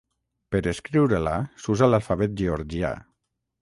[0.55, 1.35] Per escriure-la
[1.67, 2.95] s'usa l'alfabet georgià.